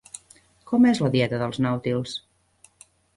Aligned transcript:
Com 0.71 0.87
és 0.91 1.01
la 1.03 1.11
dieta 1.15 1.39
dels 1.41 1.59
nàutils? 1.65 2.15